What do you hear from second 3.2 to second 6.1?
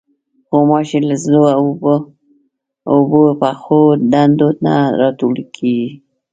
پخو ډنډو نه راټوکېږي.